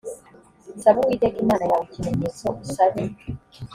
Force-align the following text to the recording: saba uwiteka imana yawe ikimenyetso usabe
saba 0.81 0.97
uwiteka 1.01 1.37
imana 1.43 1.63
yawe 1.69 1.83
ikimenyetso 1.87 2.45
usabe 2.63 3.01